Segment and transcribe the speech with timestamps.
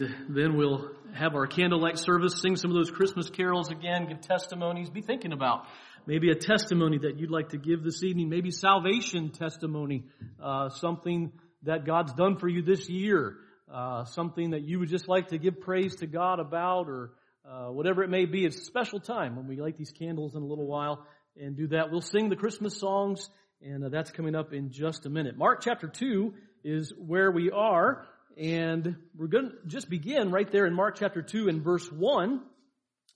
[0.00, 4.20] And then we'll have our candlelight service, sing some of those Christmas carols again, give
[4.20, 4.90] testimonies.
[4.90, 5.66] Be thinking about
[6.04, 10.04] maybe a testimony that you'd like to give this evening, maybe salvation testimony,
[10.42, 11.30] uh, something
[11.62, 13.36] that God's done for you this year,
[13.72, 17.12] uh, something that you would just like to give praise to God about, or
[17.48, 18.44] uh, whatever it may be.
[18.44, 21.06] It's a special time when we light these candles in a little while
[21.40, 21.92] and do that.
[21.92, 23.28] We'll sing the Christmas songs,
[23.62, 25.38] and uh, that's coming up in just a minute.
[25.38, 26.34] Mark chapter 2
[26.64, 28.06] is where we are.
[28.36, 32.40] And we're going to just begin right there in Mark chapter 2 and verse 1.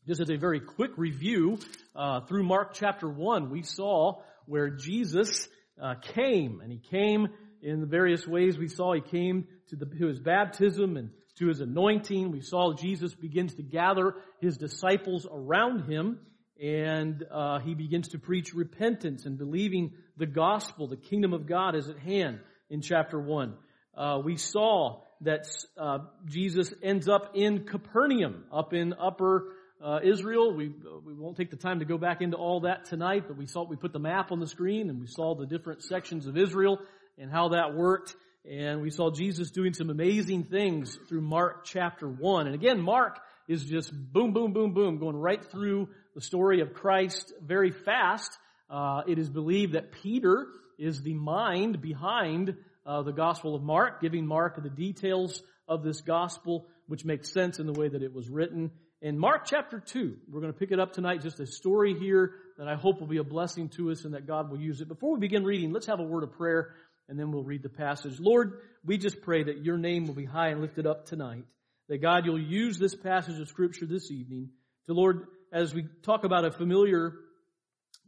[0.06, 1.59] Just as a very quick review,
[1.97, 5.48] uh, through Mark chapter 1, we saw where Jesus
[5.83, 7.28] uh, came, and he came
[7.62, 8.95] in the various ways we saw.
[8.95, 12.30] He came to, the, to his baptism and to his anointing.
[12.30, 16.20] We saw Jesus begins to gather his disciples around him,
[16.62, 20.87] and uh, he begins to preach repentance and believing the gospel.
[20.87, 22.39] The kingdom of God is at hand
[22.70, 23.55] in chapter 1.
[23.98, 29.48] Uh, we saw that uh, Jesus ends up in Capernaum, up in Upper
[29.84, 30.55] uh, Israel.
[30.55, 30.69] We
[31.05, 33.64] we won't take the time to go back into all that tonight, but we saw
[33.64, 36.78] we put the map on the screen and we saw the different sections of Israel
[37.19, 38.14] and how that worked.
[38.48, 42.47] And we saw Jesus doing some amazing things through Mark chapter one.
[42.47, 46.72] And again, Mark is just boom, boom, boom, boom, going right through the story of
[46.72, 48.31] Christ very fast.
[48.70, 50.47] Uh, it is believed that Peter
[50.78, 52.55] is the mind behind
[52.89, 57.58] uh, the Gospel of Mark, giving Mark the details of this Gospel, which makes sense
[57.58, 58.70] in the way that it was written.
[59.03, 62.33] In Mark chapter 2, we're going to pick it up tonight, just a story here
[62.56, 64.89] that I hope will be a blessing to us and that God will use it.
[64.89, 66.75] Before we begin reading, let's have a word of prayer
[67.11, 68.19] and then we'll read the passage.
[68.19, 71.44] Lord, we just pray that your name will be high and lifted up tonight.
[71.89, 74.48] That God, you'll use this passage of scripture this evening
[74.86, 77.12] to Lord, as we talk about a familiar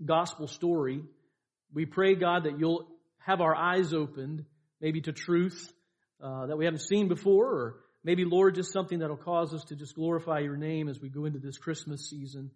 [0.04, 1.02] gospel story,
[1.72, 4.44] we pray God that you'll have our eyes opened
[4.80, 5.72] maybe to truth
[6.22, 9.76] uh, that we haven't seen before, or maybe, Lord, just something that'll cause us to
[9.76, 12.50] just glorify your name as we go into this Christmas season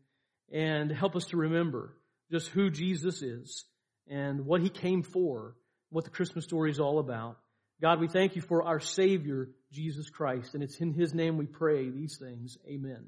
[0.52, 1.94] and help us to remember
[2.30, 3.64] just who Jesus is
[4.08, 5.56] and what he came for,
[5.90, 7.38] what the Christmas story is all about.
[7.80, 11.46] God, we thank you for our Savior, Jesus Christ, and it's in his name we
[11.46, 12.56] pray these things.
[12.66, 13.06] Amen.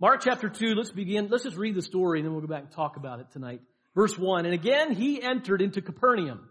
[0.00, 1.28] Mark chapter 2, let's begin.
[1.30, 3.60] Let's just read the story and then we'll go back and talk about it tonight.
[3.94, 6.48] Verse 1, and again he entered into Capernaum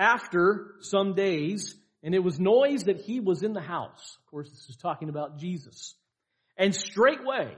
[0.00, 4.16] after some days, and it was noise that he was in the house.
[4.18, 5.94] Of course, this is talking about Jesus.
[6.56, 7.54] And straightway,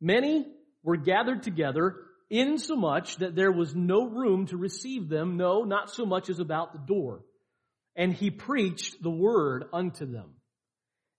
[0.00, 0.46] many
[0.82, 1.94] were gathered together,
[2.30, 6.72] insomuch that there was no room to receive them, no, not so much as about
[6.72, 7.20] the door.
[7.94, 10.34] And he preached the word unto them.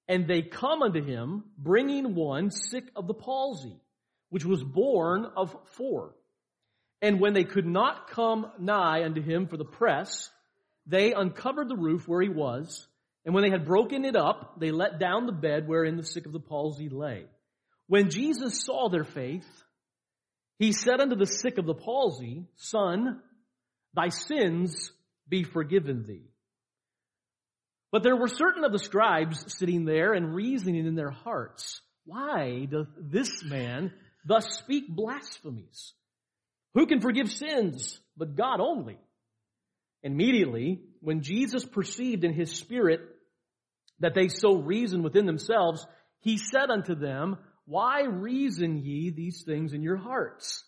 [0.10, 3.80] And they come unto him, bringing one sick of the palsy,
[4.30, 6.16] which was borne of four.
[7.02, 10.30] And when they could not come nigh unto him for the press,
[10.90, 12.88] they uncovered the roof where he was,
[13.24, 16.26] and when they had broken it up, they let down the bed wherein the sick
[16.26, 17.26] of the palsy lay.
[17.88, 19.48] When Jesus saw their faith,
[20.58, 23.22] he said unto the sick of the palsy, Son,
[23.94, 24.92] thy sins
[25.28, 26.32] be forgiven thee.
[27.92, 32.66] But there were certain of the scribes sitting there and reasoning in their hearts, Why
[32.66, 33.94] doth this man
[34.26, 35.94] thus speak blasphemies?
[36.74, 39.00] Who can forgive sins but God only?
[40.04, 43.02] Immediately, when Jesus perceived in his spirit
[44.00, 45.86] that they so reasoned within themselves,
[46.22, 50.64] he said unto them, Why reason ye these things in your hearts?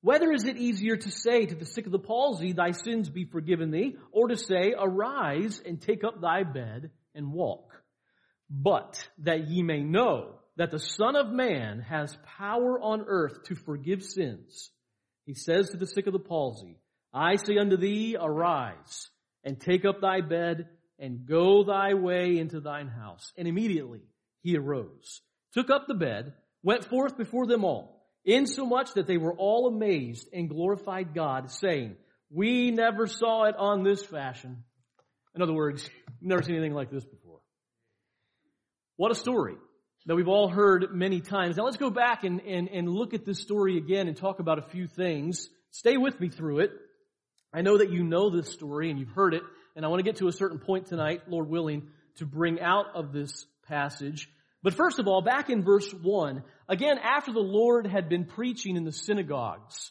[0.00, 3.24] Whether is it easier to say to the sick of the palsy, Thy sins be
[3.24, 7.72] forgiven thee, or to say, Arise and take up thy bed and walk?
[8.50, 13.54] But that ye may know that the Son of Man has power on earth to
[13.54, 14.70] forgive sins,
[15.24, 16.78] he says to the sick of the palsy,
[17.12, 19.08] I say unto thee, arise
[19.44, 20.68] and take up thy bed
[20.98, 23.32] and go thy way into thine house.
[23.36, 24.02] And immediately
[24.40, 25.20] he arose,
[25.52, 30.28] took up the bed, went forth before them all, insomuch that they were all amazed
[30.32, 31.96] and glorified God, saying,
[32.30, 34.64] we never saw it on this fashion.
[35.34, 35.88] In other words,
[36.20, 37.40] never seen anything like this before.
[38.96, 39.56] What a story
[40.06, 41.56] that we've all heard many times.
[41.56, 44.58] Now let's go back and, and, and look at this story again and talk about
[44.58, 45.48] a few things.
[45.70, 46.70] Stay with me through it.
[47.52, 49.42] I know that you know this story and you've heard it,
[49.76, 52.86] and I want to get to a certain point tonight, Lord willing, to bring out
[52.94, 54.28] of this passage.
[54.62, 58.76] But first of all, back in verse 1, again, after the Lord had been preaching
[58.76, 59.90] in the synagogues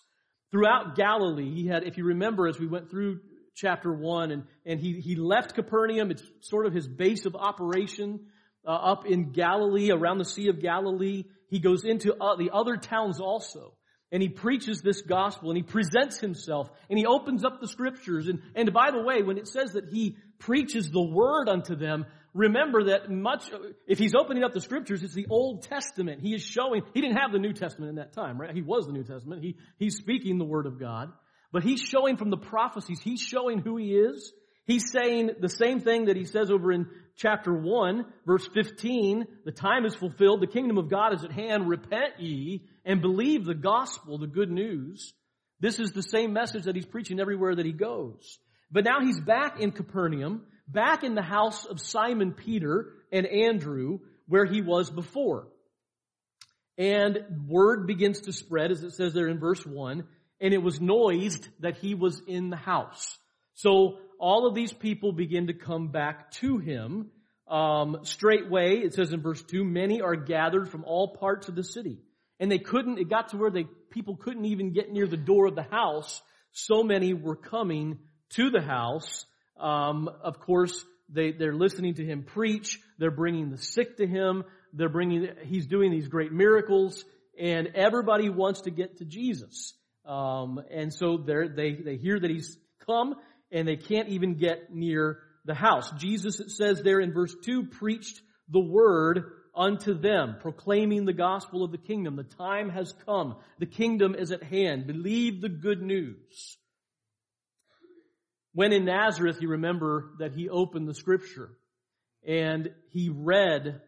[0.49, 3.19] throughout Galilee, he had, if you remember as we went through
[3.55, 8.21] chapter 1, and, and he, he left Capernaum, it's sort of his base of operation
[8.65, 11.25] uh, up in Galilee, around the Sea of Galilee.
[11.49, 13.73] He goes into uh, the other towns also
[14.11, 18.27] and he preaches this gospel and he presents himself and he opens up the scriptures.
[18.27, 22.05] And, and by the way, when it says that he preaches the word unto them,
[22.33, 23.49] remember that much,
[23.87, 26.21] if he's opening up the scriptures, it's the Old Testament.
[26.21, 28.53] He is showing, he didn't have the New Testament in that time, right?
[28.53, 29.43] He was the New Testament.
[29.43, 31.11] He, he's speaking the Word of God.
[31.53, 34.31] But he's showing from the prophecies, he's showing who he is.
[34.65, 39.25] He's saying the same thing that he says over in chapter 1, verse 15.
[39.43, 40.41] The time is fulfilled.
[40.41, 41.67] The kingdom of God is at hand.
[41.67, 45.13] Repent ye and believe the gospel, the good news.
[45.59, 48.39] This is the same message that he's preaching everywhere that he goes.
[48.71, 53.99] But now he's back in Capernaum, back in the house of Simon Peter and Andrew,
[54.27, 55.47] where he was before.
[56.77, 60.03] And word begins to spread, as it says there in verse 1,
[60.39, 63.17] and it was noised that he was in the house.
[63.53, 67.09] So all of these people begin to come back to him.
[67.47, 71.63] Um, straightway, it says in verse 2, many are gathered from all parts of the
[71.63, 71.99] city.
[72.39, 75.47] And they couldn't, it got to where they, people couldn't even get near the door
[75.47, 76.21] of the house.
[76.51, 77.99] So many were coming
[78.31, 79.25] to the house.
[79.59, 82.79] Um, of course, they, they're listening to him preach.
[82.97, 84.45] They're bringing the sick to him.
[84.71, 87.03] They're bringing, he's doing these great miracles
[87.41, 89.73] and everybody wants to get to Jesus.
[90.05, 93.15] Um, and so they they hear that he's come
[93.51, 95.91] and they can't even get near the house.
[95.97, 99.23] Jesus, it says there in verse 2, preached the word
[99.55, 102.15] unto them, proclaiming the gospel of the kingdom.
[102.15, 103.35] The time has come.
[103.59, 104.87] The kingdom is at hand.
[104.87, 106.57] Believe the good news.
[108.53, 111.49] When in Nazareth, you remember that he opened the scripture
[112.25, 113.81] and he read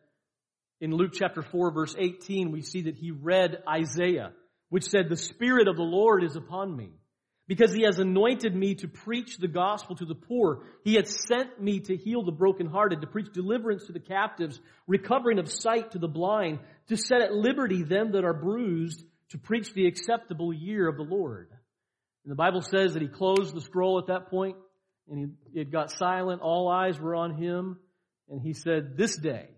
[0.79, 4.31] in Luke chapter 4 verse 18, we see that he read Isaiah,
[4.69, 6.91] which said, the Spirit of the Lord is upon me
[7.47, 10.63] because he has anointed me to preach the gospel to the poor.
[10.83, 15.39] He has sent me to heal the brokenhearted, to preach deliverance to the captives, recovering
[15.39, 19.73] of sight to the blind, to set at liberty them that are bruised, to preach
[19.73, 21.49] the acceptable year of the Lord.
[22.23, 24.55] And the Bible says that he closed the scroll at that point
[25.09, 25.19] and
[25.53, 26.41] he, it got silent.
[26.41, 27.77] All eyes were on him.
[28.29, 29.49] And he said, this day,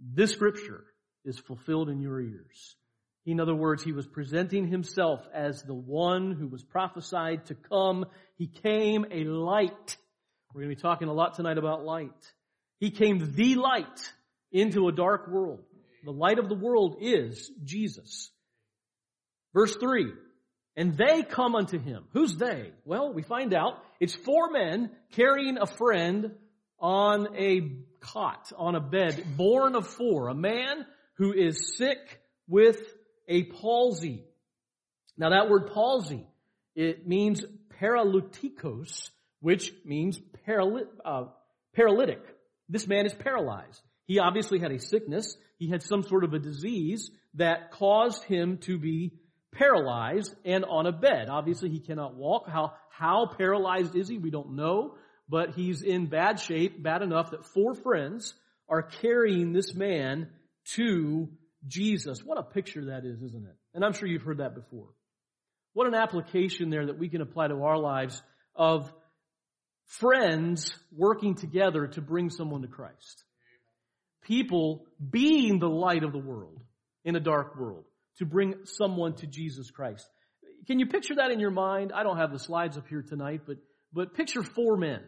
[0.00, 0.84] this scripture
[1.24, 2.76] is fulfilled in your ears.
[3.24, 8.04] In other words, he was presenting himself as the one who was prophesied to come.
[8.36, 9.96] He came a light.
[10.52, 12.10] We're going to be talking a lot tonight about light.
[12.80, 14.12] He came the light
[14.50, 15.60] into a dark world.
[16.04, 18.30] The light of the world is Jesus.
[19.54, 20.12] Verse 3.
[20.76, 22.04] And they come unto him.
[22.12, 22.72] Who's they?
[22.84, 26.32] Well, we find out it's four men carrying a friend
[26.80, 30.28] on a cot, on a bed, borne of four.
[30.28, 30.86] A man
[31.18, 32.80] who is sick with
[33.32, 34.24] a palsy.
[35.16, 36.26] Now that word palsy,
[36.74, 37.44] it means
[37.80, 40.20] paralytikos, which means
[41.04, 41.24] uh,
[41.74, 42.22] paralytic.
[42.68, 43.80] This man is paralyzed.
[44.06, 45.36] He obviously had a sickness.
[45.58, 49.14] He had some sort of a disease that caused him to be
[49.52, 51.28] paralyzed and on a bed.
[51.30, 52.48] Obviously he cannot walk.
[52.48, 54.18] How, how paralyzed is he?
[54.18, 54.94] We don't know,
[55.28, 58.34] but he's in bad shape, bad enough that four friends
[58.68, 60.28] are carrying this man
[60.74, 61.28] to
[61.66, 62.24] Jesus.
[62.24, 63.56] What a picture that is, isn't it?
[63.74, 64.88] And I'm sure you've heard that before.
[65.74, 68.22] What an application there that we can apply to our lives
[68.54, 68.92] of
[69.86, 73.24] friends working together to bring someone to Christ.
[74.22, 76.60] People being the light of the world
[77.04, 77.84] in a dark world
[78.18, 80.06] to bring someone to Jesus Christ.
[80.66, 81.92] Can you picture that in your mind?
[81.92, 83.56] I don't have the slides up here tonight, but,
[83.92, 85.00] but picture four men.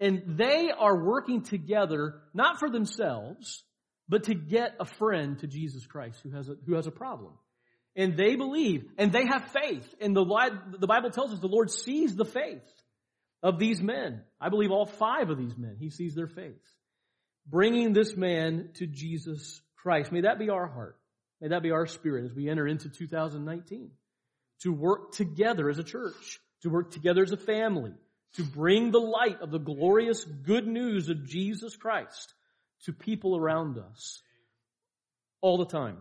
[0.00, 3.62] And they are working together, not for themselves,
[4.08, 7.32] but to get a friend to Jesus Christ who has a, who has a problem.
[7.96, 9.94] And they believe, and they have faith.
[10.00, 10.24] And the,
[10.78, 12.62] the Bible tells us the Lord sees the faith
[13.42, 14.22] of these men.
[14.40, 16.62] I believe all five of these men, He sees their faith.
[17.46, 20.10] Bringing this man to Jesus Christ.
[20.10, 20.98] May that be our heart.
[21.40, 23.90] May that be our spirit as we enter into 2019.
[24.62, 26.40] To work together as a church.
[26.62, 27.92] To work together as a family.
[28.36, 32.34] To bring the light of the glorious good news of Jesus Christ
[32.84, 34.22] to people around us
[35.40, 35.98] all the time.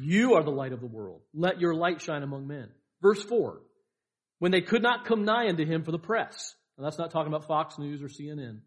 [0.00, 1.22] You are the light of the world.
[1.34, 2.68] Let your light shine among men.
[3.02, 3.60] Verse 4.
[4.38, 6.54] When they could not come nigh unto him for the press.
[6.76, 8.60] And that's not talking about Fox News or CNN.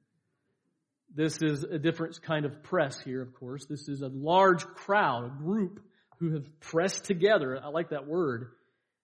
[1.14, 3.66] This is a different kind of press here, of course.
[3.66, 5.82] This is a large crowd, a group
[6.20, 7.60] who have pressed together.
[7.62, 8.50] I like that word.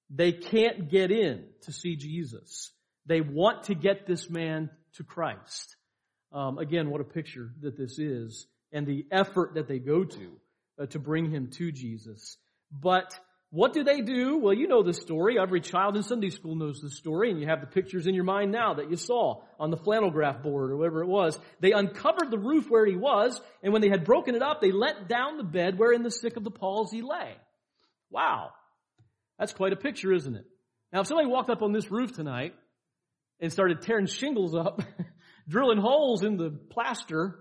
[0.09, 2.71] They can't get in to see Jesus.
[3.07, 5.75] They want to get this man to Christ.
[6.32, 10.32] Um, again, what a picture that this is and the effort that they go to
[10.79, 12.38] uh, to bring him to Jesus.
[12.72, 13.17] But
[13.51, 14.38] what do they do?
[14.38, 15.39] Well, you know the story.
[15.39, 18.25] Every child in Sunday school knows the story, and you have the pictures in your
[18.25, 21.39] mind now that you saw on the flannel graph board or whatever it was.
[21.62, 24.72] They uncovered the roof where he was, and when they had broken it up, they
[24.72, 27.36] let down the bed wherein the sick of the palsy lay.
[28.10, 28.50] Wow.
[29.39, 30.46] That's quite a picture, isn't it?
[30.91, 32.55] Now, if somebody walked up on this roof tonight
[33.39, 34.82] and started tearing shingles up
[35.47, 37.39] drilling holes in the plaster,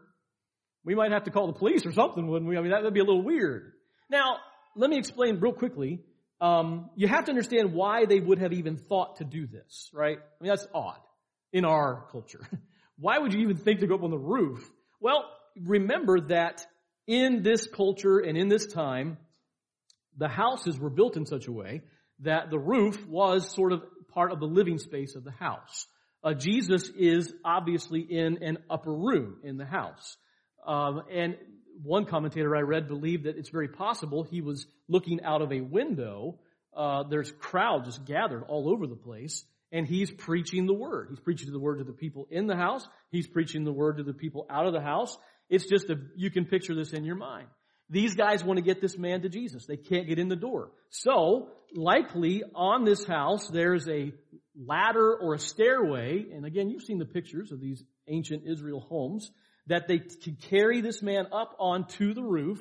[0.85, 2.57] we might have to call the police or something, wouldn't we?
[2.57, 3.73] I mean, that would be a little weird.
[4.11, 4.37] Now,
[4.77, 6.01] let me explain real quickly.
[6.41, 10.19] Um, you have to understand why they would have even thought to do this, right?
[10.19, 10.99] I mean, that's odd
[11.53, 12.41] in our culture.
[12.99, 14.69] why would you even think to go up on the roof?
[15.01, 15.25] Well,
[15.63, 16.67] remember that
[17.07, 19.19] in this culture and in this time,
[20.17, 21.83] the houses were built in such a way
[22.21, 23.83] that the roof was sort of
[24.13, 25.87] part of the living space of the house.
[26.25, 30.17] Uh, Jesus is obviously in an upper room in the house.
[30.67, 31.37] Um, and
[31.83, 35.61] one commentator I read believed that it's very possible he was looking out of a
[35.61, 36.39] window.
[36.75, 41.09] Uh, there's crowd just gathered all over the place, and he's preaching the word.
[41.11, 42.87] He's preaching the word to the people in the house.
[43.11, 45.17] He's preaching the word to the people out of the house.
[45.51, 47.49] It's just a, you can picture this in your mind.
[47.91, 49.67] These guys want to get this man to Jesus.
[49.67, 50.71] They can't get in the door.
[50.89, 54.13] So, likely on this house, there's a
[54.57, 56.27] ladder or a stairway.
[56.33, 59.31] And again, you've seen the pictures of these ancient Israel homes
[59.67, 62.61] that they could carry this man up onto the roof.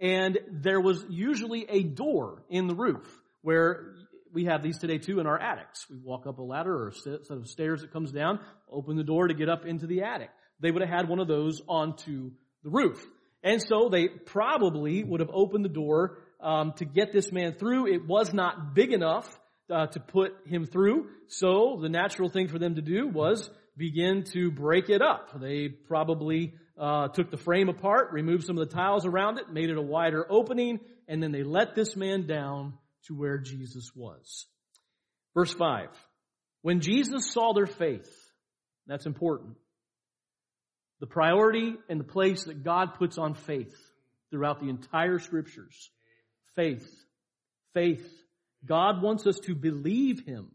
[0.00, 3.06] And there was usually a door in the roof
[3.42, 3.94] where
[4.32, 5.86] we have these today too in our attics.
[5.88, 8.40] We walk up a ladder or a set of stairs that comes down,
[8.70, 10.30] open the door to get up into the attic.
[10.60, 13.04] They would have had one of those onto the roof.
[13.42, 17.86] And so they probably would have opened the door um, to get this man through.
[17.86, 19.38] It was not big enough
[19.70, 21.08] uh, to put him through.
[21.28, 25.40] So the natural thing for them to do was begin to break it up.
[25.40, 29.70] They probably uh, took the frame apart, removed some of the tiles around it, made
[29.70, 32.74] it a wider opening, and then they let this man down
[33.06, 34.46] to where Jesus was.
[35.34, 35.88] Verse 5.
[36.62, 38.10] When Jesus saw their faith,
[38.86, 39.56] that's important.
[41.00, 43.76] The priority and the place that God puts on faith
[44.30, 45.90] throughout the entire scriptures.
[46.54, 46.88] Faith.
[47.74, 48.06] Faith.
[48.66, 50.50] God wants us to believe Him.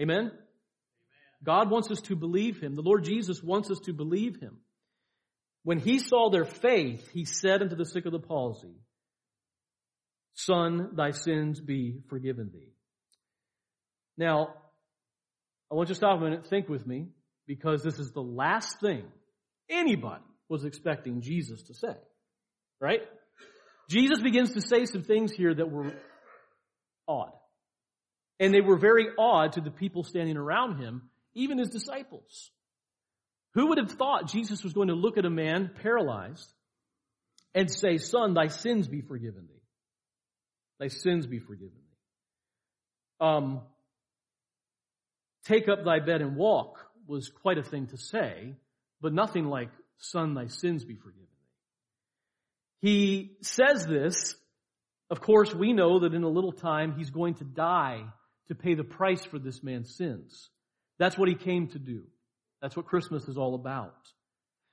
[0.00, 0.32] Amen?
[1.42, 2.74] God wants us to believe Him.
[2.74, 4.58] The Lord Jesus wants us to believe Him.
[5.62, 8.74] When He saw their faith, He said unto the sick of the palsy,
[10.34, 12.72] Son, thy sins be forgiven thee.
[14.18, 14.48] Now,
[15.70, 17.08] I want you to stop a minute, think with me,
[17.46, 19.04] because this is the last thing
[19.68, 21.96] anybody was expecting Jesus to say.
[22.80, 23.00] Right?
[23.88, 25.92] Jesus begins to say some things here that were
[27.08, 27.32] odd.
[28.38, 32.50] And they were very odd to the people standing around him, even his disciples.
[33.54, 36.52] Who would have thought Jesus was going to look at a man paralyzed
[37.54, 39.62] and say, Son, thy sins be forgiven thee?
[40.78, 43.26] Thy sins be forgiven thee.
[43.26, 43.62] Um,
[45.46, 48.56] take up thy bed and walk was quite a thing to say,
[49.00, 51.22] but nothing like, Son, thy sins be forgiven
[52.82, 52.90] thee.
[52.90, 54.34] He says this.
[55.10, 58.04] Of course, we know that in a little time he's going to die
[58.48, 60.50] to pay the price for this man's sins.
[60.98, 62.04] That's what he came to do.
[62.60, 63.94] That's what Christmas is all about.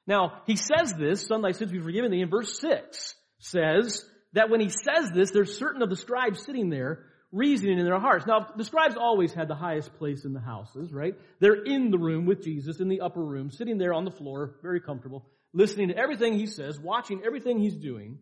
[0.08, 4.50] Now, he says this, son, thy sins be forgiven thee, in verse 6 says that
[4.50, 8.26] when he says this, there's certain of the scribes sitting there reasoning in their hearts.
[8.26, 11.16] Now, the scribes always had the highest place in the houses, right?
[11.40, 14.56] They're in the room with Jesus, in the upper room, sitting there on the floor,
[14.62, 18.20] very comfortable, listening to everything he says, watching everything he's doing.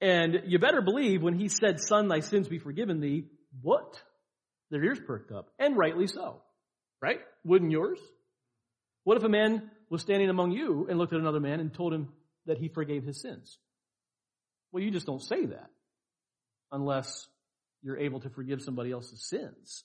[0.00, 3.26] And you better believe when he said, son, thy sins be forgiven thee,
[3.60, 4.02] what?
[4.70, 5.50] Their ears perked up.
[5.58, 6.42] And rightly so.
[7.02, 7.20] Right?
[7.44, 7.98] Wouldn't yours?
[9.04, 11.92] What if a man was standing among you and looked at another man and told
[11.92, 12.08] him
[12.46, 13.58] that he forgave his sins?
[14.72, 15.70] Well, you just don't say that
[16.70, 17.26] unless
[17.82, 19.84] you're able to forgive somebody else's sins.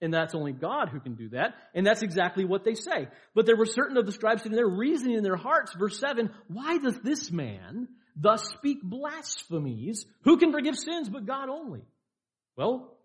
[0.00, 1.54] And that's only God who can do that.
[1.74, 3.08] And that's exactly what they say.
[3.34, 6.30] But there were certain of the scribes sitting there reasoning in their hearts, verse 7,
[6.48, 7.88] why does this man
[8.18, 10.04] thus speak blasphemies?
[10.22, 11.82] Who can forgive sins but God only?
[12.56, 12.96] Well,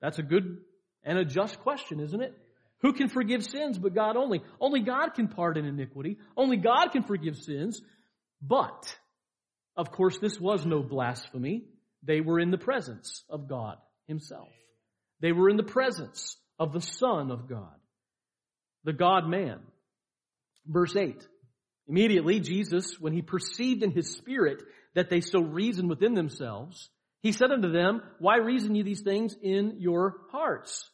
[0.00, 0.58] that's a good
[1.04, 2.34] and a just question, isn't it?
[2.80, 4.42] Who can forgive sins but God only?
[4.60, 6.18] Only God can pardon iniquity.
[6.36, 7.80] Only God can forgive sins.
[8.42, 8.96] But,
[9.76, 11.64] of course, this was no blasphemy.
[12.02, 14.50] They were in the presence of God Himself.
[15.20, 17.74] They were in the presence of the Son of God,
[18.84, 19.60] the God man.
[20.66, 21.26] Verse 8.
[21.88, 24.62] Immediately, Jesus, when he perceived in his spirit
[24.94, 26.88] that they so reasoned within themselves,
[27.20, 30.90] he said unto them, Why reason ye these things in your hearts?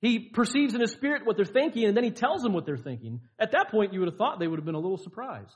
[0.00, 2.76] He perceives in his spirit what they're thinking, and then he tells them what they're
[2.76, 3.20] thinking.
[3.38, 5.54] At that point, you would have thought they would have been a little surprised.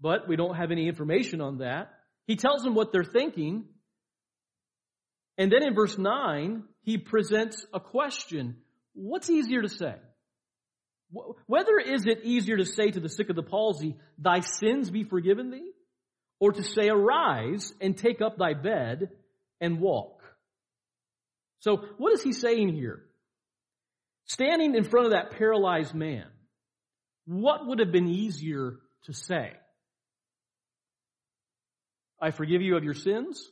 [0.00, 1.92] But we don't have any information on that.
[2.26, 3.64] He tells them what they're thinking.
[5.36, 8.56] And then in verse 9, he presents a question.
[8.94, 9.96] What's easier to say?
[11.46, 15.04] Whether is it easier to say to the sick of the palsy, thy sins be
[15.04, 15.72] forgiven thee?
[16.38, 19.10] Or to say, arise and take up thy bed
[19.60, 20.22] and walk.
[21.60, 23.02] So what is he saying here?
[24.26, 26.26] Standing in front of that paralyzed man,
[27.26, 29.52] what would have been easier to say?
[32.20, 33.50] I forgive you of your sins?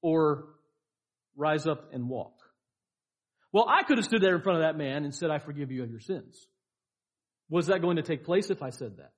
[0.00, 0.46] Or
[1.36, 2.34] rise up and walk?
[3.52, 5.70] Well, I could have stood there in front of that man and said, I forgive
[5.70, 6.46] you of your sins.
[7.50, 9.12] Was that going to take place if I said that?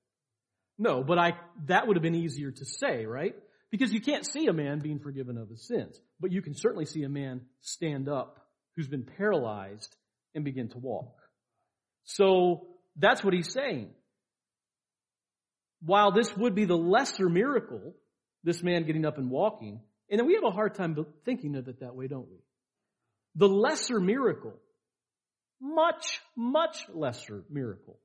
[0.76, 1.34] No, but I,
[1.66, 3.36] that would have been easier to say, right?
[3.70, 6.84] Because you can't see a man being forgiven of his sins, but you can certainly
[6.84, 8.40] see a man stand up
[8.74, 9.94] who's been paralyzed
[10.34, 11.14] and begin to walk.
[12.04, 13.90] So that's what he's saying.
[15.80, 17.94] While this would be the lesser miracle,
[18.42, 21.68] this man getting up and walking, and then we have a hard time thinking of
[21.68, 22.38] it that way, don't we?
[23.36, 24.54] The lesser miracle,
[25.60, 27.98] much, much lesser miracle,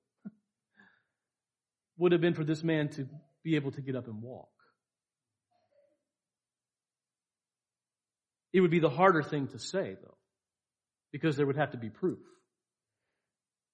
[1.98, 3.08] would have been for this man to
[3.44, 4.50] be able to get up and walk.
[8.52, 10.18] It would be the harder thing to say, though,
[11.12, 12.20] because there would have to be proof.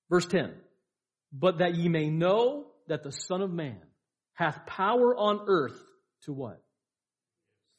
[0.09, 0.53] Verse 10
[1.31, 3.79] But that ye may know that the Son of Man
[4.33, 5.79] hath power on earth
[6.23, 6.61] to what?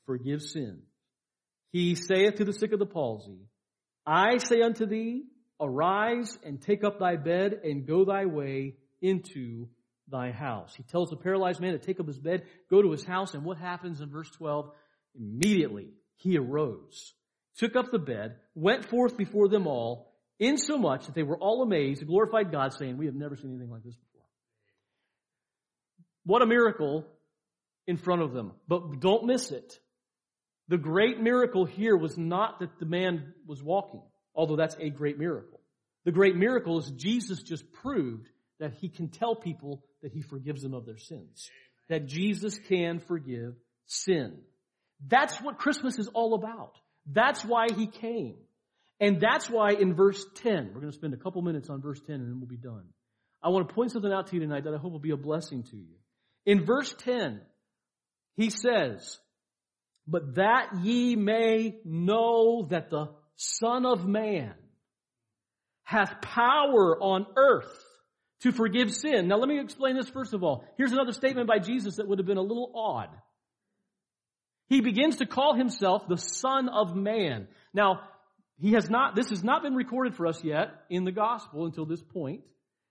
[0.07, 0.83] Forgive sin.
[1.73, 3.39] He saith to the sick of the palsy,
[4.07, 5.25] I say unto thee,
[5.61, 9.69] arise and take up thy bed and go thy way into
[10.09, 10.75] thy house.
[10.77, 13.45] He tells the paralyzed man to take up his bed, go to his house, and
[13.45, 14.71] what happens in verse 12?
[15.19, 17.15] Immediately he arose,
[17.59, 22.01] took up the bed, went forth before them all, insomuch that they were all amazed,
[22.01, 24.27] and glorified God, saying, We have never seen anything like this before.
[26.25, 27.07] What a miracle
[27.87, 28.53] in front of them.
[28.69, 29.79] But don't miss it.
[30.69, 34.03] The great miracle here was not that the man was walking,
[34.35, 35.61] although that's a great miracle.
[36.05, 40.63] The great miracle is Jesus just proved that he can tell people that he forgives
[40.63, 41.51] them of their sins.
[41.89, 43.55] That Jesus can forgive
[43.87, 44.39] sin.
[45.07, 46.73] That's what Christmas is all about.
[47.07, 48.37] That's why he came.
[48.99, 52.01] And that's why in verse 10, we're going to spend a couple minutes on verse
[52.01, 52.85] 10 and then we'll be done.
[53.43, 55.17] I want to point something out to you tonight that I hope will be a
[55.17, 55.97] blessing to you.
[56.47, 57.41] In verse 10,
[58.37, 59.19] he says,
[60.07, 64.55] but that ye may know that the Son of Man
[65.83, 67.85] hath power on earth
[68.41, 69.29] to forgive sin.
[69.29, 70.65] Now let me explain this first of all.
[70.77, 73.11] Here's another statement by Jesus that would have been a little odd.
[74.69, 77.47] He begins to call himself the Son of Man.
[77.73, 78.01] Now,
[78.59, 81.85] he has not, this has not been recorded for us yet in the gospel until
[81.85, 82.41] this point.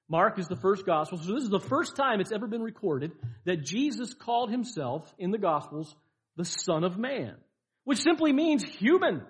[0.07, 1.17] Mark is the first gospel.
[1.17, 3.11] So this is the first time it's ever been recorded
[3.45, 5.95] that Jesus called himself in the gospels
[6.35, 7.35] the Son of Man,
[7.83, 9.21] which simply means human.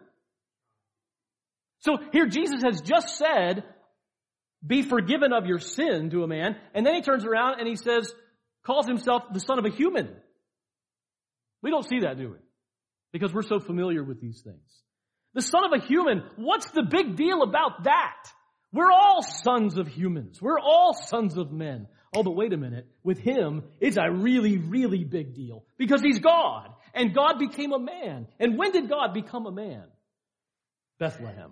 [1.79, 3.63] So here Jesus has just said,
[4.65, 7.75] be forgiven of your sin to a man, and then he turns around and he
[7.75, 8.11] says,
[8.65, 10.09] calls himself the son of a human.
[11.61, 12.37] We don't see that, do we?
[13.11, 14.81] Because we're so familiar with these things.
[15.33, 18.31] The son of a human, what's the big deal about that?
[18.71, 20.41] We're all sons of humans.
[20.41, 21.87] We're all sons of men.
[22.15, 22.87] Oh, but wait a minute.
[23.03, 27.79] With him, it's a really, really big deal because he's God and God became a
[27.79, 28.27] man.
[28.39, 29.83] And when did God become a man?
[30.99, 31.51] Bethlehem.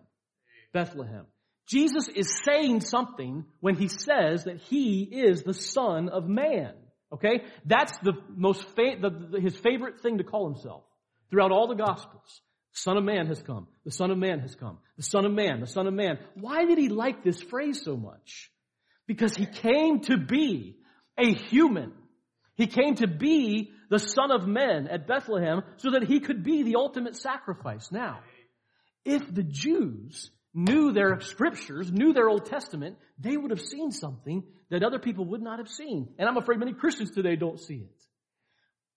[0.73, 1.25] Bethlehem.
[1.67, 6.73] Jesus is saying something when he says that he is the son of man.
[7.11, 7.43] Okay?
[7.65, 10.83] That's the most, fa- the, the, his favorite thing to call himself
[11.29, 12.41] throughout all the gospels.
[12.71, 13.67] Son of man has come.
[13.85, 14.79] The son of man has come.
[14.97, 16.17] The son of man, the son of man.
[16.33, 18.49] Why did he like this phrase so much?
[19.05, 20.77] Because he came to be
[21.17, 21.93] a human.
[22.55, 26.63] He came to be the son of Man at Bethlehem so that he could be
[26.63, 27.91] the ultimate sacrifice.
[27.91, 28.21] Now,
[29.05, 34.45] if the Jews knew their scriptures, knew their Old Testament, they would have seen something
[34.71, 36.09] that other people would not have seen.
[36.17, 38.03] And I'm afraid many Christians today don't see it.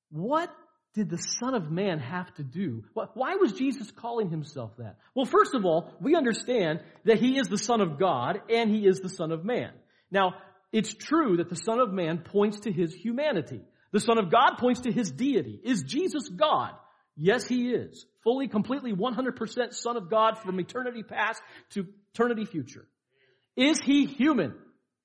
[0.08, 0.50] What
[0.94, 2.82] did the Son of Man have to do?
[2.94, 4.96] Why was Jesus calling himself that?
[5.14, 8.86] Well, first of all, we understand that he is the Son of God and he
[8.86, 9.72] is the Son of Man.
[10.10, 10.36] Now,
[10.72, 13.60] it's true that the Son of Man points to his humanity.
[13.96, 15.58] The Son of God points to his deity.
[15.64, 16.72] Is Jesus God?
[17.16, 18.04] Yes, he is.
[18.24, 22.86] Fully, completely, 100% Son of God from eternity past to eternity future.
[23.56, 24.52] Is he human?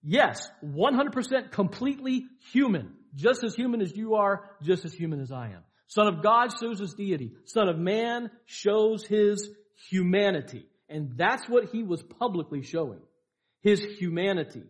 [0.04, 2.92] Yes, 100% completely human.
[3.16, 5.64] Just as human as you are, just as human as I am.
[5.88, 7.32] Son of God shows his deity.
[7.46, 9.50] Son of man shows his
[9.90, 10.66] humanity.
[10.90, 13.00] And that's what he was publicly showing.
[13.62, 14.64] His humanity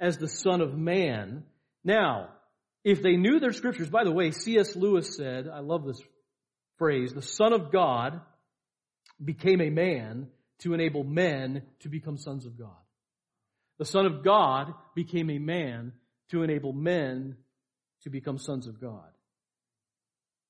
[0.00, 1.44] as the Son of Man.
[1.84, 2.30] Now,
[2.84, 4.76] if they knew their scriptures, by the way, C.S.
[4.76, 6.00] Lewis said, I love this
[6.78, 8.20] phrase, the Son of God
[9.22, 10.28] became a man
[10.60, 12.70] to enable men to become sons of God.
[13.78, 15.92] The Son of God became a man
[16.30, 17.36] to enable men
[18.02, 19.08] to become sons of God.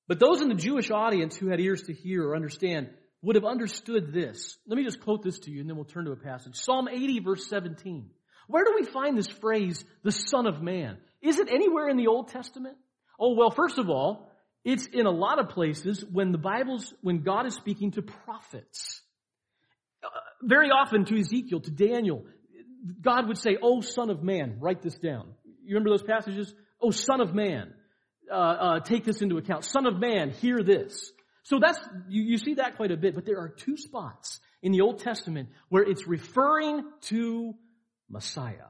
[0.07, 2.89] But those in the Jewish audience who had ears to hear or understand,
[3.23, 4.57] would have understood this.
[4.67, 6.55] Let me just quote this to you and then we'll turn to a passage.
[6.55, 8.11] Psalm 80 verse 17.
[8.47, 10.99] Where do we find this phrase, the Son of Man?
[11.23, 12.77] Is it anywhere in the Old Testament?
[13.19, 14.31] Oh, well, first of all,
[14.65, 19.03] it's in a lot of places when the Bible's, when God is speaking to prophets.
[20.03, 20.09] Uh,
[20.43, 22.25] very often to Ezekiel, to Daniel,
[23.01, 25.35] God would say, Oh, son of man, write this down.
[25.65, 26.55] You remember those passages?
[26.81, 27.75] Oh, son of man,
[28.31, 29.65] uh, uh, take this into account.
[29.65, 31.11] Son of man, hear this.
[31.43, 31.79] So that's,
[32.09, 35.01] you, you see that quite a bit, but there are two spots in the Old
[35.01, 37.55] Testament where it's referring to
[38.09, 38.69] Messiah.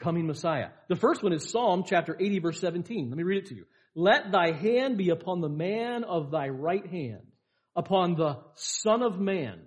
[0.00, 0.68] Coming Messiah.
[0.88, 3.10] The first one is Psalm chapter 80 verse 17.
[3.10, 3.66] Let me read it to you.
[3.94, 7.26] Let thy hand be upon the man of thy right hand,
[7.76, 9.60] upon the son of man,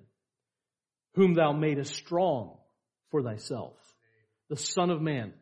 [1.15, 2.58] whom thou madest strong
[3.12, 3.74] for thyself.
[4.50, 5.34] The son of man.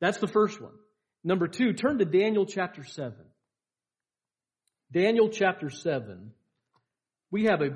[0.00, 0.72] That's the first one.
[1.22, 3.14] Number two, turn to Daniel chapter 7.
[4.92, 6.32] Daniel chapter 7
[7.30, 7.70] we have a,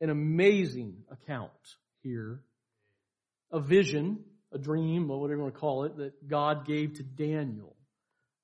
[0.00, 1.50] an amazing account
[2.02, 2.40] here,
[3.52, 4.24] a vision,
[4.56, 7.76] a dream, or whatever you want to call it, that God gave to Daniel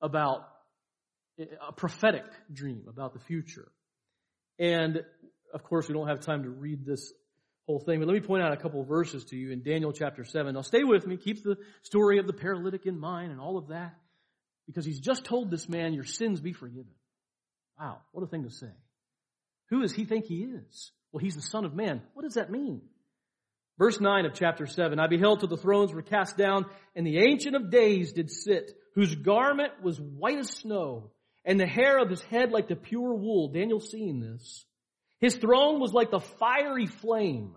[0.01, 0.49] about
[1.69, 3.73] a prophetic dream about the future.
[4.59, 5.03] And
[5.53, 7.13] of course, we don't have time to read this
[7.67, 10.25] whole thing, but let me point out a couple verses to you in Daniel chapter
[10.25, 10.55] 7.
[10.55, 13.69] Now stay with me, keep the story of the paralytic in mind and all of
[13.69, 13.95] that,
[14.67, 16.93] because he's just told this man, your sins be forgiven.
[17.79, 18.73] Wow, what a thing to say.
[19.71, 20.93] Who does he think he is?
[21.13, 22.03] Well, he's the Son of Man.
[22.15, 22.83] What does that mean?
[23.79, 27.19] Verse 9 of chapter 7, I beheld till the thrones were cast down, and the
[27.19, 31.11] Ancient of Days did sit, whose garment was white as snow,
[31.45, 33.49] and the hair of his head like the pure wool.
[33.49, 34.65] Daniel seeing this.
[35.21, 37.57] His throne was like the fiery flame,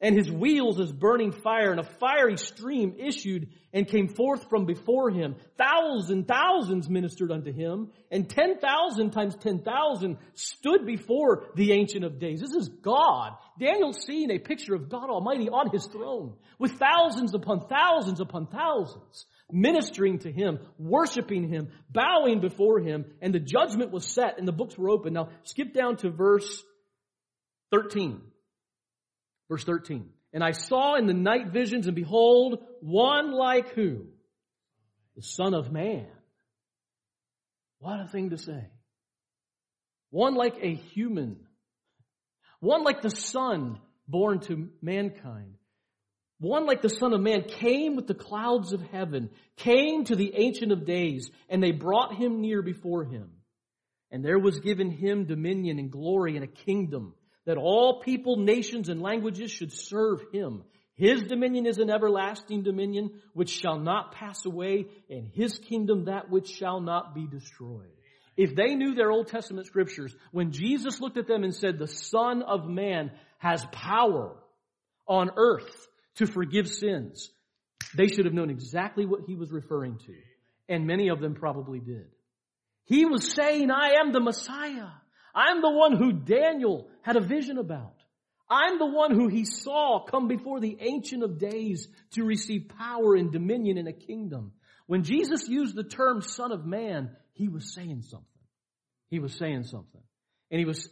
[0.00, 4.64] and his wheels as burning fire, and a fiery stream issued and came forth from
[4.64, 5.34] before him.
[5.56, 12.04] Thousands thousands ministered unto him, and ten thousand times ten thousand stood before the Ancient
[12.04, 12.40] of Days.
[12.40, 13.32] This is God.
[13.58, 18.46] Daniel's seeing a picture of God Almighty on his throne, with thousands upon thousands upon
[18.46, 24.46] thousands, ministering to him, worshiping him, bowing before him, and the judgment was set, and
[24.46, 25.12] the books were open.
[25.12, 26.62] Now, skip down to verse
[27.72, 28.22] 13.
[29.48, 30.08] Verse 13.
[30.32, 34.06] And I saw in the night visions, and behold, one like who?
[35.16, 36.06] The Son of Man.
[37.78, 38.68] What a thing to say.
[40.10, 41.38] One like a human.
[42.60, 45.54] One like the Son born to mankind.
[46.40, 50.32] One like the Son of Man came with the clouds of heaven, came to the
[50.36, 53.30] Ancient of Days, and they brought him near before him.
[54.10, 57.14] And there was given him dominion and glory and a kingdom
[57.48, 60.64] that all people, nations, and languages should serve him.
[60.96, 66.28] His dominion is an everlasting dominion which shall not pass away, and his kingdom that
[66.28, 67.88] which shall not be destroyed.
[68.36, 71.88] If they knew their Old Testament scriptures, when Jesus looked at them and said, the
[71.88, 74.36] Son of Man has power
[75.06, 77.30] on earth to forgive sins,
[77.96, 80.14] they should have known exactly what he was referring to.
[80.68, 82.08] And many of them probably did.
[82.84, 84.90] He was saying, I am the Messiah.
[85.38, 87.94] I'm the one who Daniel had a vision about.
[88.50, 93.14] I'm the one who he saw come before the Ancient of Days to receive power
[93.14, 94.50] and dominion in a kingdom.
[94.88, 98.26] When Jesus used the term Son of Man, he was saying something.
[99.10, 100.00] He was saying something.
[100.50, 100.88] And he was,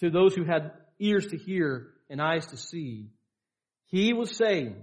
[0.00, 3.10] to those who had ears to hear and eyes to see,
[3.88, 4.76] he was saying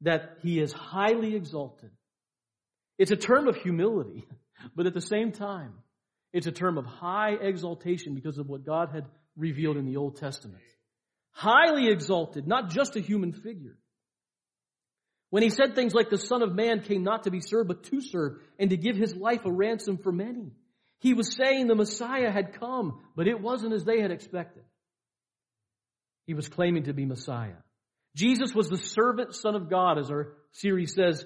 [0.00, 1.90] that he is highly exalted.
[2.98, 4.26] It's a term of humility,
[4.74, 5.74] but at the same time,
[6.32, 10.16] it's a term of high exaltation because of what God had revealed in the Old
[10.16, 10.62] Testament.
[11.32, 13.78] Highly exalted, not just a human figure.
[15.30, 17.84] When he said things like the Son of Man came not to be served, but
[17.84, 20.52] to serve, and to give his life a ransom for many.
[21.00, 24.64] He was saying the Messiah had come, but it wasn't as they had expected.
[26.26, 27.56] He was claiming to be Messiah.
[28.16, 31.24] Jesus was the servant son of God, as our series says,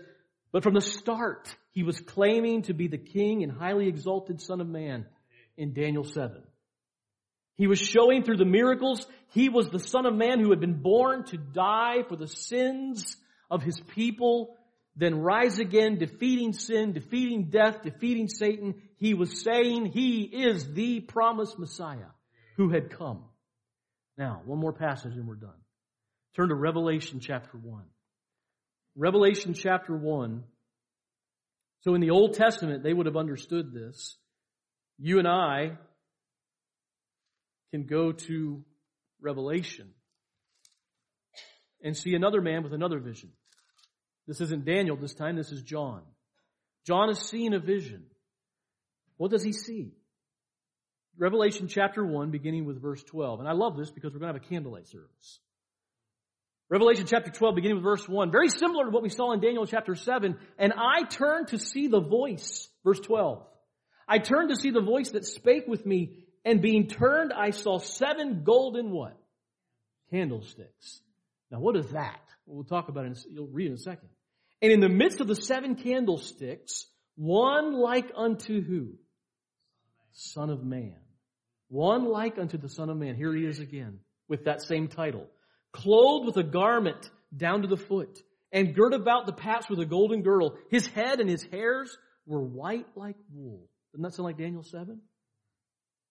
[0.52, 4.60] but from the start, he was claiming to be the king and highly exalted son
[4.60, 5.06] of man
[5.56, 6.42] in Daniel 7.
[7.56, 10.82] He was showing through the miracles he was the son of man who had been
[10.82, 13.16] born to die for the sins
[13.50, 14.56] of his people,
[14.96, 18.74] then rise again, defeating sin, defeating death, defeating Satan.
[18.98, 22.12] He was saying he is the promised Messiah
[22.56, 23.24] who had come.
[24.18, 25.50] Now, one more passage and we're done.
[26.36, 27.84] Turn to Revelation chapter 1.
[28.94, 30.44] Revelation chapter 1.
[31.80, 34.16] So in the Old Testament, they would have understood this.
[34.98, 35.78] You and I
[37.72, 38.64] can go to
[39.20, 39.90] Revelation
[41.82, 43.30] and see another man with another vision.
[44.28, 46.02] This isn't Daniel this time, this is John.
[46.86, 48.04] John is seeing a vision.
[49.16, 49.92] What does he see?
[51.18, 53.40] Revelation chapter 1, beginning with verse 12.
[53.40, 55.40] And I love this because we're going to have a candlelight service.
[56.72, 58.30] Revelation chapter 12, beginning with verse 1.
[58.30, 60.38] Very similar to what we saw in Daniel chapter 7.
[60.58, 63.46] And I turned to see the voice, verse 12.
[64.08, 67.78] I turned to see the voice that spake with me, and being turned, I saw
[67.78, 69.18] seven golden what?
[70.10, 71.02] Candlesticks.
[71.50, 72.22] Now what is that?
[72.46, 74.08] We'll talk about it, you'll read in a second.
[74.62, 78.94] And in the midst of the seven candlesticks, one like unto who?
[80.12, 80.96] Son of Man.
[81.68, 83.14] One like unto the Son of Man.
[83.14, 85.28] Here he is again with that same title.
[85.72, 89.86] Clothed with a garment down to the foot and girt about the paps with a
[89.86, 90.56] golden girdle.
[90.70, 93.68] His head and his hairs were white like wool.
[93.92, 95.00] Doesn't that sound like Daniel 7?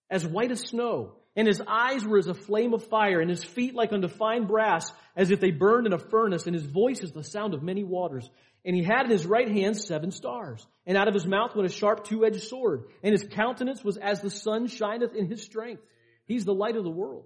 [0.09, 1.13] As white as snow.
[1.35, 4.47] And his eyes were as a flame of fire, and his feet like unto fine
[4.47, 7.63] brass, as if they burned in a furnace, and his voice is the sound of
[7.63, 8.29] many waters.
[8.65, 10.67] And he had in his right hand seven stars.
[10.85, 12.83] And out of his mouth went a sharp two-edged sword.
[13.01, 15.81] And his countenance was as the sun shineth in his strength.
[16.25, 17.25] He's the light of the world.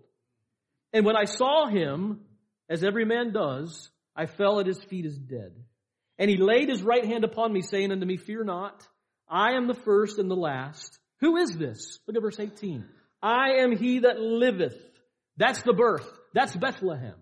[0.94, 2.22] And when I saw him,
[2.70, 5.54] as every man does, I fell at his feet as dead.
[6.18, 8.88] And he laid his right hand upon me, saying unto me, Fear not,
[9.28, 10.98] I am the first and the last.
[11.20, 12.00] Who is this?
[12.08, 12.86] Look at verse 18.
[13.22, 14.78] I am he that liveth.
[15.38, 16.08] That's the birth.
[16.34, 17.16] That's Bethlehem.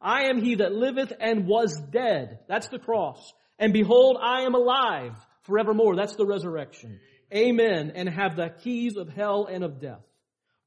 [0.00, 2.40] I am he that liveth and was dead.
[2.48, 3.32] That's the cross.
[3.58, 5.96] And behold, I am alive forevermore.
[5.96, 7.00] That's the resurrection.
[7.32, 7.92] Amen.
[7.94, 10.04] And have the keys of hell and of death.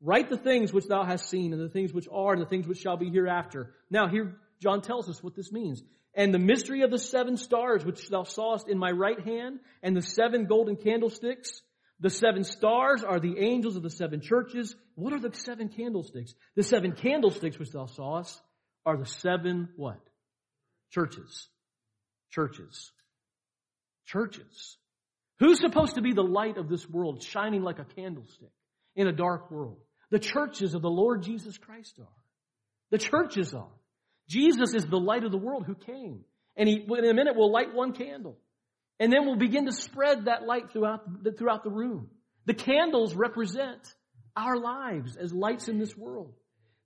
[0.02, 2.68] Write the things which thou hast seen and the things which are and the things
[2.68, 3.74] which shall be hereafter.
[3.90, 5.82] Now here John tells us what this means.
[6.14, 9.96] And the mystery of the seven stars which thou sawest in my right hand and
[9.96, 11.62] the seven golden candlesticks.
[12.00, 14.76] The seven stars are the angels of the seven churches.
[14.96, 16.34] What are the seven candlesticks?
[16.56, 18.40] The seven candlesticks which thou sawest
[18.86, 20.00] are the seven what?
[20.92, 21.48] Churches.
[22.32, 22.92] Churches.
[24.06, 24.78] Churches.
[25.40, 28.52] Who's supposed to be the light of this world, shining like a candlestick
[28.96, 29.78] in a dark world?
[30.12, 32.08] The churches of the Lord Jesus Christ are.
[32.92, 33.72] The churches are.
[34.30, 36.24] Jesus is the light of the world who came.
[36.56, 38.38] And he, in a minute, will light one candle.
[39.00, 41.04] And then we'll begin to spread that light throughout,
[41.38, 42.10] throughout the room.
[42.46, 43.94] The candles represent
[44.36, 46.34] our lives as lights in this world.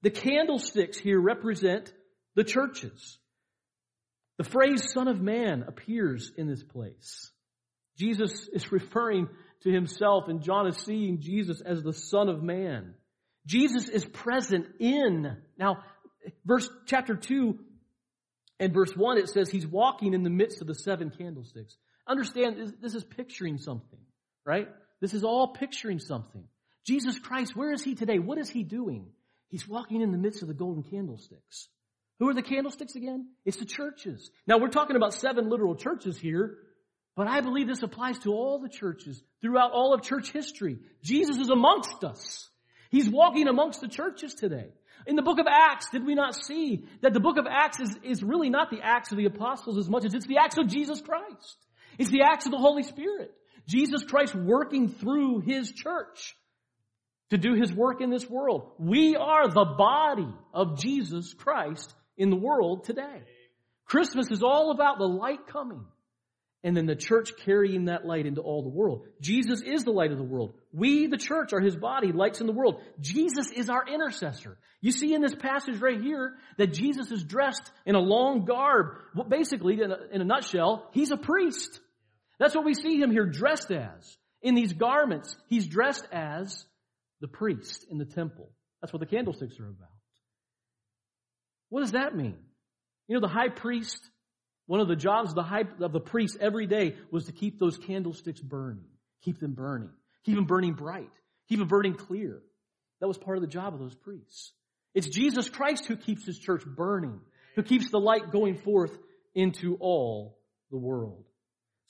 [0.02, 1.94] The candlesticks here represent
[2.36, 3.20] the churches.
[4.38, 7.32] The phrase Son of Man appears in this place.
[7.98, 9.28] Jesus is referring
[9.62, 12.96] to himself and John is seeing Jesus as the Son of Man.
[13.46, 15.84] Jesus is present in, now,
[16.46, 17.58] verse chapter 2
[18.60, 21.76] and verse 1, it says he's walking in the midst of the seven candlesticks.
[22.08, 24.00] Understand, this is picturing something,
[24.46, 24.68] right?
[25.00, 26.44] This is all picturing something.
[26.86, 28.20] Jesus Christ, where is he today?
[28.20, 29.08] What is he doing?
[29.50, 31.68] He's walking in the midst of the golden candlesticks.
[32.20, 33.30] Who are the candlesticks again?
[33.46, 34.30] It's the churches.
[34.46, 36.58] Now we're talking about seven literal churches here,
[37.16, 40.78] but I believe this applies to all the churches throughout all of church history.
[41.04, 42.48] Jesus is amongst us.
[42.92, 44.68] He's walking amongst the churches today.
[45.08, 47.98] In the book of Acts, did we not see that the book of Acts is,
[48.04, 50.68] is really not the Acts of the apostles as much as it's the Acts of
[50.68, 51.58] Jesus Christ.
[51.98, 53.32] It's the Acts of the Holy Spirit.
[53.68, 56.36] Jesus Christ working through His church
[57.30, 58.72] to do His work in this world.
[58.78, 63.24] We are the body of Jesus Christ in the world today.
[63.86, 65.86] Christmas is all about the light coming
[66.64, 69.06] and then the church carrying that light into all the world.
[69.20, 70.54] Jesus is the light of the world.
[70.72, 72.82] We, the church, are his body, lights in the world.
[73.00, 74.58] Jesus is our intercessor.
[74.80, 78.98] You see in this passage right here that Jesus is dressed in a long garb.
[79.16, 81.80] Well, basically, in a, in a nutshell, he's a priest.
[82.40, 84.18] That's what we see him here dressed as.
[84.42, 86.66] In these garments, he's dressed as
[87.22, 88.50] the priest in the temple.
[88.82, 89.90] That's what the candlesticks are about.
[91.70, 92.38] What does that mean?
[93.08, 94.02] You know, the high priest
[94.72, 97.60] one of the jobs of the, high, of the priest every day was to keep
[97.60, 98.86] those candlesticks burning,
[99.22, 99.90] keep them burning,
[100.24, 101.12] keep them burning bright,
[101.50, 102.42] keep them burning clear.
[103.02, 104.54] That was part of the job of those priests.
[104.94, 107.20] It's Jesus Christ who keeps his church burning,
[107.58, 108.98] who keeps the light going forth
[109.36, 110.40] into all
[110.72, 111.26] the world.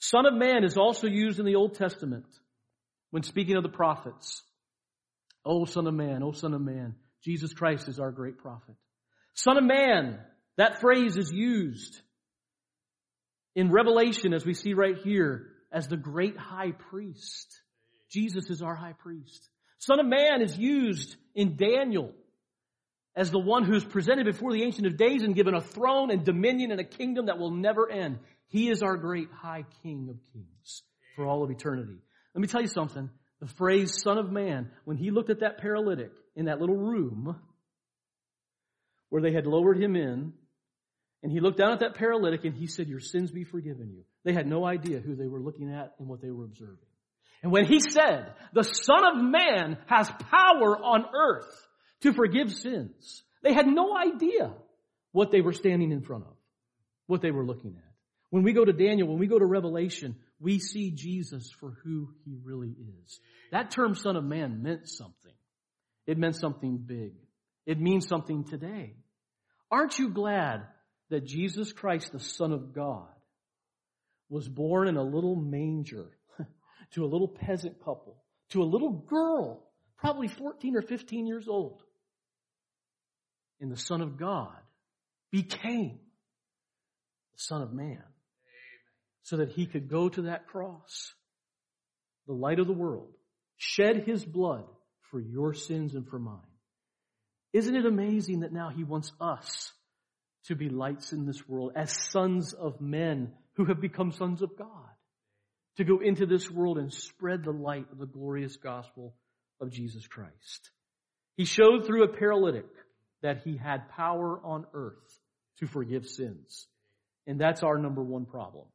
[0.00, 2.26] Son of Man is also used in the Old Testament
[3.12, 4.42] when speaking of the prophets.
[5.44, 8.74] Oh, Son of Man, oh, Son of Man, Jesus Christ is our great prophet.
[9.34, 10.18] Son of Man,
[10.56, 12.02] that phrase is used
[13.54, 17.60] in Revelation, as we see right here, as the great high priest.
[18.10, 19.48] Jesus is our high priest.
[19.78, 22.12] Son of Man is used in Daniel
[23.14, 26.10] as the one who is presented before the Ancient of Days and given a throne
[26.10, 28.18] and dominion and a kingdom that will never end.
[28.48, 30.82] He is our great high king of kings
[31.16, 31.98] for all of eternity.
[32.34, 33.10] Let me tell you something.
[33.40, 37.36] The phrase son of man, when he looked at that paralytic in that little room
[39.08, 40.32] where they had lowered him in,
[41.22, 44.02] and he looked down at that paralytic and he said, Your sins be forgiven you.
[44.24, 46.78] They had no idea who they were looking at and what they were observing.
[47.42, 51.68] And when he said, the Son of Man has power on earth
[52.02, 54.52] to forgive sins, they had no idea
[55.12, 56.34] what they were standing in front of,
[57.06, 57.92] what they were looking at.
[58.30, 62.08] When we go to Daniel, when we go to Revelation, we see Jesus for who
[62.24, 63.20] he really is.
[63.50, 65.34] That term Son of Man meant something.
[66.06, 67.12] It meant something big.
[67.66, 68.94] It means something today.
[69.70, 70.62] Aren't you glad
[71.12, 73.06] that Jesus Christ, the Son of God,
[74.30, 76.06] was born in a little manger
[76.94, 78.16] to a little peasant couple,
[78.48, 79.62] to a little girl,
[79.98, 81.82] probably 14 or 15 years old.
[83.60, 84.56] And the Son of God
[85.30, 86.00] became
[87.34, 88.02] the Son of Man
[89.20, 91.12] so that he could go to that cross,
[92.26, 93.12] the light of the world,
[93.58, 94.64] shed his blood
[95.10, 96.40] for your sins and for mine.
[97.52, 99.72] Isn't it amazing that now he wants us
[100.46, 104.56] to be lights in this world as sons of men who have become sons of
[104.56, 104.68] God?
[105.76, 109.14] To go into this world and spread the light of the glorious gospel
[109.60, 110.70] of Jesus Christ.
[111.36, 112.66] He showed through a paralytic
[113.22, 115.20] that he had power on earth
[115.60, 116.66] to forgive sins.
[117.26, 118.66] And that's our number one problem.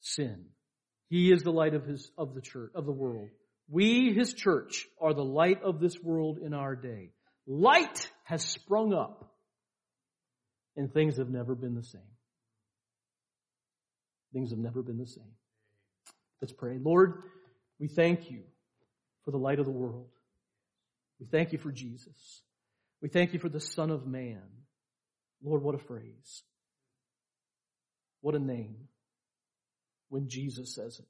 [0.00, 0.44] Sin.
[1.08, 3.30] He is the light of his, of the church, of the world.
[3.68, 7.10] We, his church, are the light of this world in our day.
[7.46, 9.29] Light has sprung up
[10.80, 12.00] and things have never been the same.
[14.32, 15.34] Things have never been the same.
[16.40, 16.78] Let's pray.
[16.82, 17.22] Lord,
[17.78, 18.44] we thank you
[19.22, 20.08] for the light of the world.
[21.20, 22.40] We thank you for Jesus.
[23.02, 24.40] We thank you for the Son of Man.
[25.44, 26.44] Lord, what a phrase.
[28.22, 28.88] What a name
[30.08, 31.08] when Jesus says it.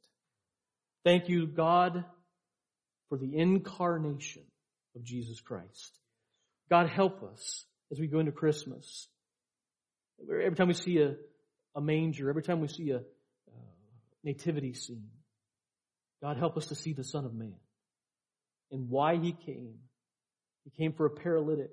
[1.05, 2.05] Thank you, God,
[3.09, 4.43] for the incarnation
[4.97, 5.97] of Jesus Christ.
[6.69, 9.07] God, help us as we go into Christmas.
[10.23, 11.15] Every time we see a,
[11.75, 13.01] a manger, every time we see a uh,
[14.23, 15.09] nativity scene,
[16.23, 17.55] God, help us to see the Son of Man
[18.71, 19.75] and why He came.
[20.65, 21.71] He came for a paralytic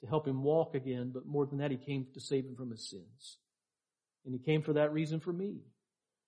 [0.00, 2.70] to help him walk again, but more than that, He came to save him from
[2.70, 3.38] his sins.
[4.24, 5.56] And He came for that reason for me.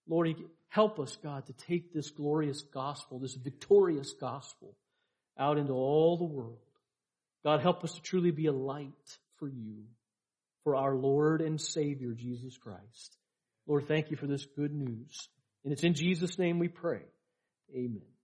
[0.08, 0.34] Lord,
[0.68, 4.76] help us, God, to take this glorious gospel, this victorious gospel,
[5.38, 6.58] out into all the world.
[7.44, 9.84] God, help us to truly be a light for you,
[10.66, 13.16] for our Lord and Savior, Jesus Christ.
[13.68, 15.28] Lord, thank you for this good news.
[15.62, 17.02] And it's in Jesus' name we pray.
[17.72, 18.15] Amen.